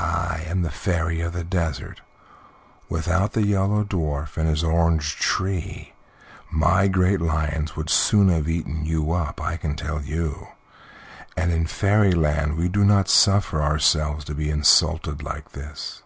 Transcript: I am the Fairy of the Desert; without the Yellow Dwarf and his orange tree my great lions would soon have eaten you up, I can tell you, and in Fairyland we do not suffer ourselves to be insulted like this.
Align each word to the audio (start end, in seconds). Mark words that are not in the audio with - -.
I 0.00 0.42
am 0.48 0.62
the 0.62 0.72
Fairy 0.72 1.20
of 1.20 1.34
the 1.34 1.44
Desert; 1.44 2.00
without 2.88 3.32
the 3.34 3.46
Yellow 3.46 3.84
Dwarf 3.84 4.36
and 4.36 4.48
his 4.48 4.64
orange 4.64 5.14
tree 5.20 5.92
my 6.50 6.88
great 6.88 7.20
lions 7.20 7.76
would 7.76 7.88
soon 7.88 8.28
have 8.28 8.48
eaten 8.48 8.84
you 8.84 9.12
up, 9.12 9.40
I 9.40 9.56
can 9.56 9.76
tell 9.76 10.02
you, 10.02 10.48
and 11.36 11.52
in 11.52 11.68
Fairyland 11.68 12.56
we 12.56 12.68
do 12.68 12.84
not 12.84 13.08
suffer 13.08 13.62
ourselves 13.62 14.24
to 14.24 14.34
be 14.34 14.50
insulted 14.50 15.22
like 15.22 15.52
this. 15.52 16.02